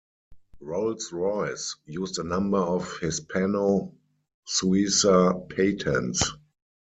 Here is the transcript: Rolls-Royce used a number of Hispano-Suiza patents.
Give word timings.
Rolls-Royce 0.61 1.75
used 1.85 2.17
a 2.17 2.23
number 2.23 2.57
of 2.57 2.91
Hispano-Suiza 3.01 5.47
patents. 5.47 6.31